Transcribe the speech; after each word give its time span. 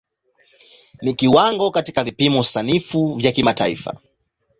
Ni 1.01 1.13
kiwango 1.15 1.71
katika 1.71 2.03
vipimo 2.03 2.43
sanifu 2.43 3.15
vya 3.15 3.31
kimataifa. 3.31 3.97